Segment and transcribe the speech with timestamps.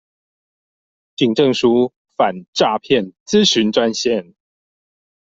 [1.15, 4.33] 警政署反詐騙諮詢專線